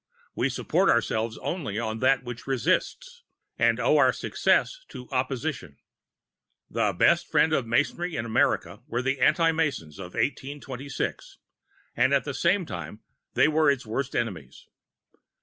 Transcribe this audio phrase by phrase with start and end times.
[0.33, 3.21] "We support ourselves only on that which resists,"
[3.59, 5.77] and owe our success to opposition.
[6.71, 11.37] The best friends of Masonry in America were the Anti Masons of 1826,
[11.95, 13.01] and at the same time
[13.35, 14.65] they were its worst enemies.